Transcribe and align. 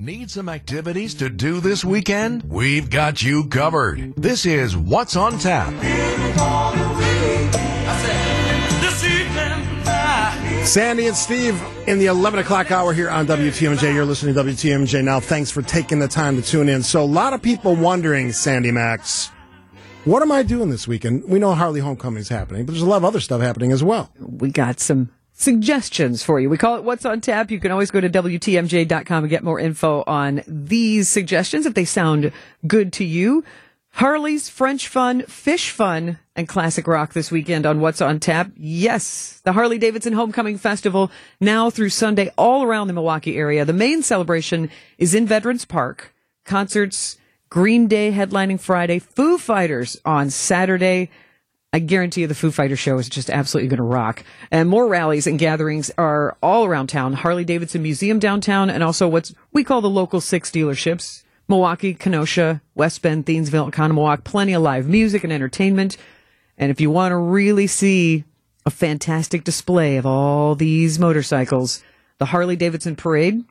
Need 0.00 0.28
some 0.28 0.48
activities 0.48 1.14
to 1.14 1.30
do 1.30 1.60
this 1.60 1.84
weekend? 1.84 2.42
We've 2.42 2.90
got 2.90 3.22
you 3.22 3.44
covered. 3.46 4.12
This 4.16 4.44
is 4.44 4.76
What's 4.76 5.14
on 5.14 5.38
Tap. 5.38 5.72
Sandy 10.66 11.06
and 11.06 11.16
Steve 11.16 11.62
in 11.86 12.00
the 12.00 12.06
11 12.06 12.40
o'clock 12.40 12.72
hour 12.72 12.92
here 12.92 13.08
on 13.08 13.28
WTMJ. 13.28 13.94
You're 13.94 14.04
listening 14.04 14.34
to 14.34 14.42
WTMJ 14.42 15.04
now. 15.04 15.20
Thanks 15.20 15.52
for 15.52 15.62
taking 15.62 16.00
the 16.00 16.08
time 16.08 16.34
to 16.34 16.42
tune 16.42 16.68
in. 16.68 16.82
So, 16.82 17.00
a 17.00 17.06
lot 17.06 17.32
of 17.32 17.40
people 17.40 17.76
wondering, 17.76 18.32
Sandy 18.32 18.72
Maxx, 18.72 19.30
what 20.06 20.22
am 20.22 20.32
I 20.32 20.42
doing 20.42 20.70
this 20.70 20.88
weekend? 20.88 21.22
We 21.28 21.38
know 21.38 21.54
Harley 21.54 21.78
Homecoming 21.78 22.20
is 22.20 22.28
happening, 22.28 22.66
but 22.66 22.72
there's 22.72 22.82
a 22.82 22.86
lot 22.86 22.96
of 22.96 23.04
other 23.04 23.20
stuff 23.20 23.40
happening 23.40 23.70
as 23.70 23.84
well. 23.84 24.10
We 24.18 24.50
got 24.50 24.80
some 24.80 25.10
suggestions 25.34 26.22
for 26.22 26.40
you. 26.40 26.48
We 26.48 26.56
call 26.56 26.76
it 26.76 26.84
What's 26.84 27.04
on 27.04 27.20
Tap. 27.20 27.50
You 27.50 27.60
can 27.60 27.70
always 27.70 27.90
go 27.90 28.00
to 28.00 28.08
WTMJ.com 28.08 29.24
and 29.24 29.30
get 29.30 29.44
more 29.44 29.60
info 29.60 30.02
on 30.06 30.42
these 30.46 31.08
suggestions 31.08 31.66
if 31.66 31.74
they 31.74 31.84
sound 31.84 32.32
good 32.66 32.92
to 32.94 33.04
you. 33.04 33.44
Harley's 33.94 34.48
French 34.48 34.88
Fun, 34.88 35.22
Fish 35.22 35.70
Fun, 35.70 36.18
and 36.34 36.48
Classic 36.48 36.84
Rock 36.86 37.12
this 37.12 37.30
weekend 37.30 37.64
on 37.64 37.80
What's 37.80 38.00
on 38.00 38.18
Tap. 38.18 38.50
Yes, 38.56 39.40
the 39.44 39.52
Harley 39.52 39.78
Davidson 39.78 40.14
Homecoming 40.14 40.58
Festival 40.58 41.12
now 41.40 41.70
through 41.70 41.90
Sunday 41.90 42.32
all 42.36 42.64
around 42.64 42.88
the 42.88 42.92
Milwaukee 42.92 43.36
area. 43.36 43.64
The 43.64 43.72
main 43.72 44.02
celebration 44.02 44.68
is 44.98 45.14
in 45.14 45.26
Veterans 45.26 45.64
Park. 45.64 46.12
Concerts, 46.44 47.18
Green 47.50 47.86
Day 47.86 48.10
headlining 48.10 48.58
Friday, 48.58 48.98
Foo 48.98 49.38
Fighters 49.38 49.96
on 50.04 50.28
Saturday. 50.28 51.08
I 51.74 51.80
guarantee 51.80 52.20
you 52.20 52.28
the 52.28 52.36
Foo 52.36 52.52
Fighter 52.52 52.76
show 52.76 52.98
is 52.98 53.08
just 53.08 53.28
absolutely 53.28 53.66
going 53.66 53.78
to 53.78 53.82
rock. 53.82 54.22
And 54.52 54.68
more 54.68 54.86
rallies 54.86 55.26
and 55.26 55.40
gatherings 55.40 55.90
are 55.98 56.36
all 56.40 56.64
around 56.64 56.86
town. 56.86 57.14
Harley 57.14 57.44
Davidson 57.44 57.82
Museum 57.82 58.20
downtown 58.20 58.70
and 58.70 58.84
also 58.84 59.08
what's 59.08 59.34
we 59.52 59.64
call 59.64 59.80
the 59.80 59.90
local 59.90 60.20
six 60.20 60.52
dealerships. 60.52 61.24
Milwaukee, 61.48 61.92
Kenosha, 61.92 62.62
West 62.76 63.02
Bend, 63.02 63.26
Thiensville, 63.26 63.72
Oconomowoc, 63.72 64.22
plenty 64.22 64.52
of 64.52 64.62
live 64.62 64.88
music 64.88 65.24
and 65.24 65.32
entertainment. 65.32 65.96
And 66.56 66.70
if 66.70 66.80
you 66.80 66.92
want 66.92 67.10
to 67.10 67.16
really 67.16 67.66
see 67.66 68.22
a 68.64 68.70
fantastic 68.70 69.42
display 69.42 69.96
of 69.96 70.06
all 70.06 70.54
these 70.54 71.00
motorcycles, 71.00 71.82
the 72.18 72.26
Harley 72.26 72.54
Davidson 72.54 72.94
Parade, 72.94 73.42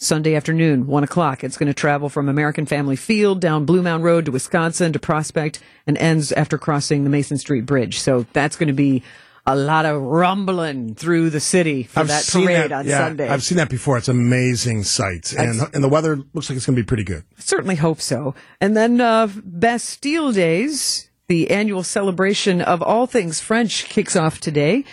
Sunday 0.00 0.36
afternoon, 0.36 0.86
one 0.86 1.02
o'clock. 1.02 1.42
It's 1.42 1.56
going 1.56 1.66
to 1.66 1.74
travel 1.74 2.08
from 2.08 2.28
American 2.28 2.66
Family 2.66 2.94
Field 2.94 3.40
down 3.40 3.66
Bluemound 3.66 4.04
Road 4.04 4.26
to 4.26 4.30
Wisconsin 4.30 4.92
to 4.92 5.00
Prospect 5.00 5.58
and 5.88 5.98
ends 5.98 6.30
after 6.30 6.56
crossing 6.56 7.02
the 7.02 7.10
Mason 7.10 7.36
Street 7.36 7.66
Bridge. 7.66 7.98
So 7.98 8.24
that's 8.32 8.54
going 8.54 8.68
to 8.68 8.74
be 8.74 9.02
a 9.44 9.56
lot 9.56 9.86
of 9.86 10.00
rumbling 10.00 10.94
through 10.94 11.30
the 11.30 11.40
city 11.40 11.82
for 11.82 12.04
that 12.04 12.28
parade 12.30 12.70
that, 12.70 12.72
on 12.72 12.86
yeah, 12.86 12.98
Sunday. 12.98 13.28
I've 13.28 13.42
seen 13.42 13.58
that 13.58 13.70
before. 13.70 13.98
It's 13.98 14.06
amazing 14.06 14.84
sight. 14.84 15.32
And, 15.32 15.62
and 15.74 15.82
the 15.82 15.88
weather 15.88 16.14
looks 16.32 16.48
like 16.48 16.56
it's 16.56 16.66
going 16.66 16.76
to 16.76 16.82
be 16.82 16.86
pretty 16.86 17.02
good. 17.02 17.24
Certainly 17.36 17.76
hope 17.76 18.00
so. 18.00 18.36
And 18.60 18.76
then 18.76 19.00
uh, 19.00 19.26
Bastille 19.42 20.30
Days, 20.30 21.10
the 21.26 21.50
annual 21.50 21.82
celebration 21.82 22.60
of 22.60 22.82
all 22.82 23.08
things 23.08 23.40
French, 23.40 23.86
kicks 23.86 24.14
off 24.14 24.38
today, 24.38 24.84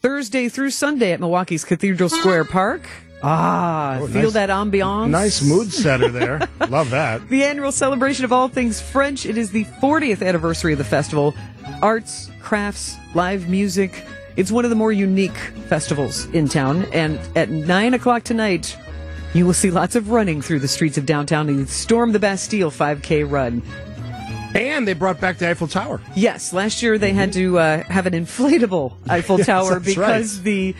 Thursday 0.00 0.48
through 0.48 0.70
Sunday 0.70 1.12
at 1.12 1.20
Milwaukee's 1.20 1.64
Cathedral 1.64 2.08
Square 2.08 2.46
Park. 2.46 2.88
Ah, 3.22 3.98
Oh, 4.00 4.06
feel 4.06 4.22
nice- 4.24 4.32
that 4.32 4.48
ambiance. 4.50 5.10
Nice 5.10 5.42
mood 5.42 5.72
setter 5.72 6.08
there. 6.08 6.40
Love 6.68 6.90
that. 6.90 7.28
The 7.28 7.44
annual 7.44 7.72
celebration 7.72 8.24
of 8.24 8.32
all 8.32 8.48
things 8.48 8.80
French. 8.80 9.26
It 9.26 9.36
is 9.36 9.50
the 9.50 9.64
40th 9.82 10.26
anniversary 10.26 10.72
of 10.72 10.78
the 10.78 10.84
festival. 10.84 11.34
Arts, 11.82 12.30
crafts, 12.40 12.96
live 13.14 13.48
music. 13.48 14.04
It's 14.36 14.50
one 14.50 14.64
of 14.64 14.70
the 14.70 14.76
more 14.76 14.92
unique 14.92 15.36
festivals 15.68 16.26
in 16.26 16.48
town. 16.48 16.86
And 16.92 17.18
at 17.36 17.50
9 17.50 17.94
o'clock 17.94 18.22
tonight, 18.22 18.76
you 19.34 19.44
will 19.44 19.54
see 19.54 19.70
lots 19.70 19.96
of 19.96 20.10
running 20.10 20.40
through 20.40 20.60
the 20.60 20.68
streets 20.68 20.96
of 20.96 21.04
downtown. 21.04 21.46
The 21.46 21.66
Storm 21.66 22.12
the 22.12 22.18
Bastille 22.18 22.70
5K 22.70 23.30
run. 23.30 23.62
And 24.54 24.88
they 24.88 24.94
brought 24.94 25.20
back 25.20 25.38
the 25.38 25.48
Eiffel 25.48 25.68
Tower. 25.68 26.00
Yes, 26.16 26.52
last 26.52 26.82
year 26.82 26.98
they 26.98 27.12
had 27.12 27.32
to 27.34 27.56
uh, 27.58 27.82
have 27.84 28.06
an 28.06 28.14
inflatable 28.14 28.94
Eiffel 29.08 29.38
Yes, 29.38 29.46
Tower 29.46 29.78
because 29.78 30.38
right. 30.38 30.44
the 30.44 30.74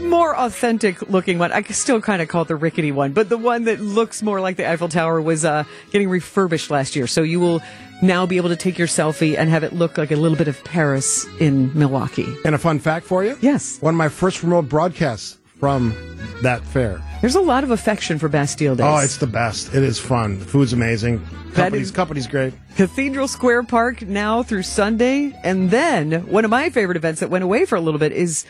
more 0.00 0.36
authentic 0.36 1.08
looking 1.08 1.38
one, 1.38 1.52
I 1.52 1.62
still 1.62 2.00
kind 2.00 2.22
of 2.22 2.28
call 2.28 2.42
it 2.42 2.48
the 2.48 2.56
rickety 2.56 2.92
one, 2.92 3.12
but 3.12 3.28
the 3.28 3.38
one 3.38 3.64
that 3.64 3.80
looks 3.80 4.22
more 4.22 4.40
like 4.40 4.56
the 4.56 4.68
Eiffel 4.68 4.88
Tower 4.88 5.20
was 5.20 5.44
uh, 5.44 5.64
getting 5.90 6.08
refurbished 6.08 6.70
last 6.70 6.96
year. 6.96 7.06
So 7.06 7.22
you 7.22 7.40
will 7.40 7.62
now 8.02 8.26
be 8.26 8.36
able 8.36 8.48
to 8.48 8.56
take 8.56 8.78
your 8.78 8.88
selfie 8.88 9.36
and 9.36 9.50
have 9.50 9.62
it 9.62 9.72
look 9.72 9.98
like 9.98 10.10
a 10.10 10.16
little 10.16 10.38
bit 10.38 10.48
of 10.48 10.62
Paris 10.64 11.26
in 11.38 11.76
Milwaukee. 11.78 12.34
And 12.44 12.54
a 12.54 12.58
fun 12.58 12.78
fact 12.78 13.06
for 13.06 13.24
you? 13.24 13.36
Yes. 13.40 13.80
One 13.80 13.94
of 13.94 13.98
my 13.98 14.08
first 14.08 14.42
remote 14.42 14.68
broadcasts 14.68 15.38
from 15.58 15.94
that 16.42 16.64
fair. 16.64 17.02
There's 17.20 17.34
a 17.34 17.40
lot 17.40 17.64
of 17.64 17.70
affection 17.70 18.18
for 18.18 18.30
Bastille 18.30 18.74
Days. 18.74 18.86
Oh, 18.86 18.98
it's 18.98 19.18
the 19.18 19.26
best. 19.26 19.74
It 19.74 19.82
is 19.82 19.98
fun. 19.98 20.38
The 20.38 20.46
food's 20.46 20.72
amazing. 20.72 21.22
Company's, 21.52 21.90
company's 21.90 22.26
great. 22.26 22.54
Cathedral 22.76 23.28
Square 23.28 23.64
Park 23.64 24.00
now 24.02 24.42
through 24.42 24.62
Sunday. 24.62 25.38
And 25.42 25.70
then 25.70 26.26
one 26.28 26.46
of 26.46 26.50
my 26.50 26.70
favorite 26.70 26.96
events 26.96 27.20
that 27.20 27.28
went 27.28 27.44
away 27.44 27.66
for 27.66 27.76
a 27.76 27.80
little 27.80 28.00
bit 28.00 28.12
is 28.12 28.46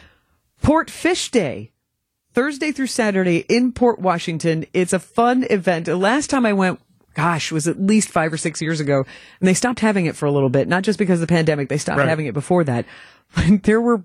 Port 0.62 0.91
Fish 0.91 1.31
Day. 1.31 1.72
Thursday 2.32 2.71
through 2.71 2.87
Saturday 2.87 3.38
in 3.48 3.72
Port 3.72 3.98
Washington. 3.98 4.65
It's 4.72 4.93
a 4.93 5.00
fun 5.00 5.44
event. 5.50 5.87
The 5.87 5.97
last 5.97 6.31
time 6.31 6.47
I 6.47 6.53
went, 6.53 6.81
gosh, 7.15 7.50
was 7.50 7.66
at 7.66 7.81
least 7.81 8.09
five 8.09 8.32
or 8.32 8.37
six 8.37 8.62
years 8.62 8.78
ago. 8.78 9.04
And 9.41 9.48
they 9.48 9.54
stopped 9.54 9.81
having 9.81 10.06
it 10.06 10.15
for 10.15 10.26
a 10.26 10.31
little 10.31 10.48
bit, 10.48 10.69
not 10.69 10.84
just 10.84 10.98
because 10.98 11.21
of 11.21 11.26
the 11.26 11.32
pandemic. 11.34 11.69
They 11.69 11.76
stopped 11.78 11.98
Right. 11.98 12.09
having 12.09 12.26
it 12.26 12.34
before 12.34 12.62
that. 12.65 12.87
There 13.65 13.81
were 13.81 14.04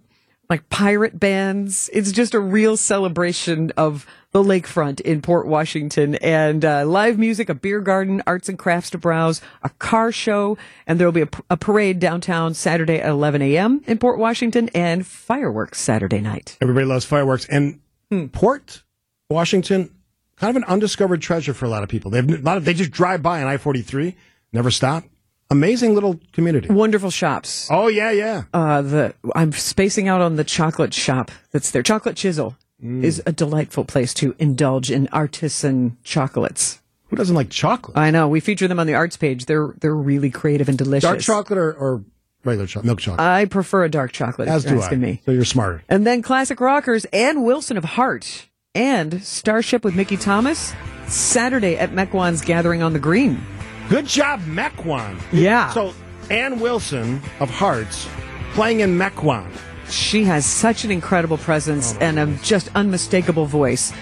like 0.49 0.69
pirate 0.69 1.19
bands. 1.19 1.89
It's 1.93 2.11
just 2.11 2.33
a 2.33 2.39
real 2.39 2.77
celebration 2.77 3.71
of 3.77 4.05
the 4.35 4.43
lakefront 4.43 4.99
in 4.99 5.21
Port 5.21 5.47
Washington 5.47 6.15
and 6.15 6.65
uh, 6.65 6.85
live 6.85 7.17
music, 7.17 7.47
a 7.47 7.53
beer 7.53 7.79
garden, 7.79 8.21
arts 8.27 8.49
and 8.49 8.59
crafts 8.59 8.89
to 8.89 8.97
browse, 8.97 9.39
a 9.63 9.69
car 9.69 10.11
show, 10.11 10.57
and 10.85 10.99
there 10.99 11.07
will 11.07 11.13
be 11.13 11.21
a, 11.21 11.29
a 11.49 11.55
parade 11.55 11.99
downtown 12.01 12.53
Saturday 12.53 12.99
at 12.99 13.09
11 13.11 13.41
a.m. 13.41 13.81
in 13.87 13.97
Port 13.97 14.19
Washington 14.19 14.69
and 14.75 15.07
fireworks 15.07 15.79
Saturday 15.79 16.19
night. 16.19 16.57
Everybody 16.59 16.85
loves 16.85 17.05
fireworks. 17.05 17.45
And 17.45 17.79
Hmm. 18.11 18.25
Port 18.27 18.83
Washington, 19.29 19.89
kind 20.35 20.49
of 20.49 20.57
an 20.61 20.65
undiscovered 20.65 21.21
treasure 21.21 21.53
for 21.53 21.63
a 21.63 21.69
lot 21.69 21.83
of 21.83 21.87
people. 21.87 22.11
They've 22.11 22.29
a 22.29 22.37
lot 22.41 22.57
of, 22.57 22.65
they 22.65 22.73
just 22.73 22.91
drive 22.91 23.23
by 23.23 23.41
on 23.41 23.47
I 23.47 23.55
forty 23.55 23.81
three, 23.83 24.17
never 24.51 24.69
stop. 24.69 25.05
Amazing 25.49 25.93
little 25.93 26.19
community. 26.33 26.67
Wonderful 26.67 27.09
shops. 27.09 27.69
Oh 27.71 27.87
yeah, 27.87 28.11
yeah. 28.11 28.43
Uh, 28.53 28.81
the 28.81 29.15
I'm 29.33 29.53
spacing 29.53 30.09
out 30.09 30.19
on 30.19 30.35
the 30.35 30.43
chocolate 30.43 30.93
shop 30.93 31.31
that's 31.51 31.71
there. 31.71 31.81
Chocolate 31.81 32.17
Chisel 32.17 32.57
Mm. 32.85 33.03
is 33.03 33.21
a 33.25 33.31
delightful 33.31 33.83
place 33.83 34.13
to 34.15 34.35
indulge 34.37 34.91
in 34.91 35.09
artisan 35.11 35.97
chocolates. 36.03 36.81
Who 37.07 37.15
doesn't 37.15 37.35
like 37.35 37.49
chocolate? 37.49 37.97
I 37.97 38.11
know 38.11 38.27
we 38.27 38.39
feature 38.39 38.67
them 38.67 38.79
on 38.79 38.87
the 38.87 38.95
arts 38.95 39.17
page. 39.17 39.45
They're 39.45 39.73
they're 39.79 39.95
really 39.95 40.29
creative 40.29 40.69
and 40.69 40.77
delicious. 40.77 41.09
Dark 41.09 41.19
chocolate 41.19 41.57
or, 41.57 41.73
or 41.73 42.03
regular 42.43 42.67
chocolate? 42.67 42.85
Milk 42.85 42.99
chocolate. 42.99 43.19
I 43.21 43.45
prefer 43.45 43.83
a 43.83 43.89
dark 43.89 44.11
chocolate. 44.11 44.47
As 44.47 44.65
do 44.65 44.81
I. 44.81 44.95
me. 44.95 45.21
So 45.25 45.31
you're 45.31 45.45
smarter. 45.45 45.83
And 45.89 46.05
then 46.05 46.21
classic 46.21 46.59
rockers 46.59 47.05
Ann 47.05 47.43
Wilson 47.43 47.77
of 47.77 47.83
Heart 47.83 48.47
and 48.73 49.23
Starship 49.23 49.83
with 49.83 49.95
Mickey 49.95 50.17
Thomas 50.17 50.73
Saturday 51.07 51.77
at 51.77 51.91
Mequon's 51.91 52.41
Gathering 52.41 52.81
on 52.81 52.93
the 52.93 52.99
Green. 52.99 53.41
Good 53.89 54.07
job, 54.07 54.41
Mequon. 54.41 55.21
Yeah. 55.31 55.69
So 55.71 55.93
Ann 56.29 56.59
Wilson 56.59 57.21
of 57.39 57.49
Hearts 57.49 58.07
playing 58.53 58.79
in 58.79 58.97
Mequon. 58.97 59.51
She 59.89 60.23
has 60.25 60.45
such 60.45 60.83
an 60.83 60.91
incredible 60.91 61.37
presence 61.37 61.95
and 62.01 62.17
a 62.19 62.25
just 62.43 62.69
unmistakable 62.75 63.45
voice. 63.45 63.93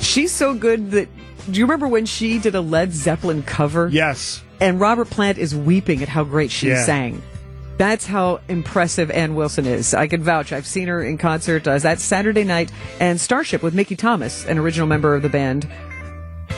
She's 0.00 0.32
so 0.32 0.54
good 0.54 0.90
that. 0.92 1.08
Do 1.50 1.58
you 1.58 1.64
remember 1.64 1.88
when 1.88 2.04
she 2.06 2.38
did 2.38 2.54
a 2.54 2.60
Led 2.60 2.92
Zeppelin 2.92 3.42
cover? 3.42 3.88
Yes. 3.90 4.42
And 4.60 4.78
Robert 4.80 5.08
Plant 5.08 5.38
is 5.38 5.54
weeping 5.54 6.02
at 6.02 6.08
how 6.08 6.24
great 6.24 6.50
she 6.50 6.68
Yeah. 6.68 6.84
sang. 6.84 7.22
That's 7.78 8.04
how 8.06 8.40
impressive 8.48 9.10
Ann 9.10 9.34
Wilson 9.34 9.64
is. 9.64 9.94
I 9.94 10.08
can 10.08 10.22
vouch. 10.22 10.52
I've 10.52 10.66
seen 10.66 10.88
her 10.88 11.02
in 11.02 11.16
concert. 11.16 11.66
Uh, 11.66 11.78
that's 11.78 12.02
Saturday 12.02 12.42
night. 12.44 12.72
And 13.00 13.20
Starship 13.20 13.62
with 13.62 13.72
Mickey 13.72 13.94
Thomas, 13.96 14.44
an 14.46 14.58
original 14.58 14.88
member 14.88 15.14
of 15.14 15.22
the 15.22 15.28
band, 15.28 15.66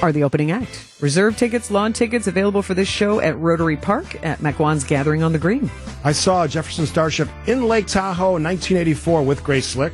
are 0.03 0.13
the 0.13 0.25
opening 0.25 0.51
act. 0.51 0.87
Reserve 1.01 1.37
tickets, 1.37 1.71
lawn 1.71 1.93
tickets 1.93 2.27
available 2.27 2.63
for 2.63 2.75
this 2.75 2.89
show 2.89 3.21
at 3.21 3.37
Rotary 3.39 3.77
Park 3.77 4.23
at 4.25 4.39
Mequon's 4.41 4.85
Gathering 4.85 5.23
on 5.23 5.33
the 5.33 5.39
Green. 5.39 5.71
I 6.05 6.13
saw 6.13 6.47
Jefferson 6.47 6.87
Starship 6.87 7.29
in 7.47 7.67
Lake 7.67 7.87
Tahoe 7.87 8.37
in 8.37 8.45
1984 8.45 9.23
with 9.23 9.43
Grace 9.45 9.67
Slick. 9.67 9.93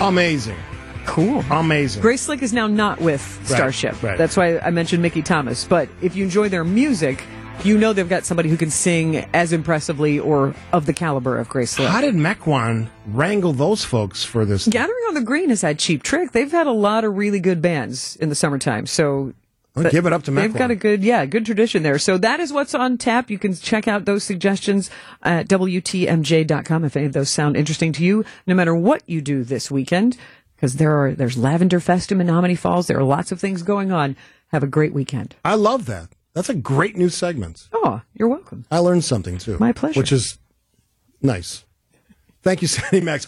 Amazing. 0.00 0.56
Cool. 1.06 1.44
Amazing. 1.50 2.02
Grace 2.02 2.22
Slick 2.22 2.42
is 2.42 2.52
now 2.52 2.66
not 2.66 3.00
with 3.00 3.20
Starship. 3.44 4.00
right. 4.02 4.16
That's 4.16 4.36
why 4.36 4.58
I 4.58 4.70
mentioned 4.70 5.02
Mickey 5.02 5.22
Thomas. 5.22 5.64
But 5.64 5.88
if 6.00 6.14
you 6.14 6.24
enjoy 6.24 6.48
their 6.48 6.64
music, 6.64 7.24
you 7.64 7.76
know 7.78 7.92
they've 7.92 8.08
got 8.08 8.24
somebody 8.24 8.48
who 8.48 8.56
can 8.56 8.70
sing 8.70 9.16
as 9.34 9.52
impressively 9.52 10.18
or 10.18 10.54
of 10.72 10.86
the 10.86 10.92
caliber 10.92 11.38
of 11.38 11.48
Grace 11.48 11.72
Slick. 11.72 11.88
How 11.88 12.00
did 12.00 12.14
Mequon 12.14 12.88
wrangle 13.06 13.52
those 13.52 13.84
folks 13.84 14.24
for 14.24 14.44
this? 14.44 14.66
Gathering 14.66 15.04
on 15.08 15.14
the 15.14 15.20
Green 15.20 15.50
has 15.50 15.62
had 15.62 15.78
Cheap 15.78 16.02
Trick. 16.02 16.32
They've 16.32 16.50
had 16.50 16.66
a 16.66 16.72
lot 16.72 17.04
of 17.04 17.16
really 17.16 17.40
good 17.40 17.60
bands 17.60 18.16
in 18.16 18.28
the 18.28 18.34
summertime. 18.34 18.86
So 18.86 19.34
give 19.76 20.06
it 20.06 20.12
up 20.12 20.22
to 20.24 20.30
Mequon. 20.30 20.42
they've 20.42 20.54
got 20.54 20.70
a 20.70 20.74
good, 20.74 21.02
yeah, 21.02 21.26
good 21.26 21.46
tradition 21.46 21.82
there. 21.82 21.98
So 21.98 22.18
that 22.18 22.40
is 22.40 22.52
what's 22.52 22.74
on 22.74 22.98
tap. 22.98 23.30
You 23.30 23.38
can 23.38 23.54
check 23.54 23.86
out 23.86 24.04
those 24.04 24.24
suggestions 24.24 24.90
at 25.22 25.48
WTMJ.com 25.48 26.84
if 26.84 26.96
any 26.96 27.06
of 27.06 27.12
those 27.12 27.30
sound 27.30 27.56
interesting 27.56 27.92
to 27.94 28.04
you. 28.04 28.24
No 28.46 28.54
matter 28.54 28.74
what 28.74 29.02
you 29.06 29.20
do 29.20 29.44
this 29.44 29.70
weekend, 29.70 30.16
because 30.56 30.76
there 30.76 30.98
are 31.02 31.12
there's 31.12 31.38
Lavender 31.38 31.80
Fest 31.80 32.12
in 32.12 32.18
Menomonee 32.18 32.58
Falls. 32.58 32.86
There 32.86 32.98
are 32.98 33.04
lots 33.04 33.32
of 33.32 33.40
things 33.40 33.62
going 33.62 33.92
on. 33.92 34.16
Have 34.48 34.62
a 34.62 34.66
great 34.66 34.92
weekend. 34.92 35.36
I 35.44 35.54
love 35.54 35.86
that. 35.86 36.08
That's 36.34 36.48
a 36.48 36.54
great 36.54 36.96
new 36.96 37.08
segment. 37.08 37.68
Oh, 37.72 38.02
you're 38.14 38.28
welcome. 38.28 38.64
I 38.70 38.78
learned 38.78 39.04
something 39.04 39.38
too. 39.38 39.56
My 39.58 39.72
pleasure. 39.72 39.98
Which 39.98 40.12
is 40.12 40.38
nice. 41.20 41.64
Thank 42.42 42.62
you, 42.62 42.68
Sandy 42.68 43.00
Maxx. 43.04 43.26